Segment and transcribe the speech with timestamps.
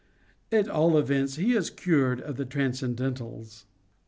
[0.51, 3.65] At all events, he is cured of the transcendentals."